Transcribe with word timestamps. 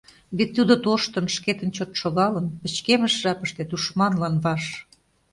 Вет 0.37 0.49
тудо 0.55 0.73
тоштын, 0.85 1.25
шкетын 1.35 1.69
чот 1.75 1.91
шогалын 2.01 2.45
Пычкемыш 2.61 3.13
жапыште 3.21 3.63
тушманлан 3.69 4.35
ваш. 4.45 4.63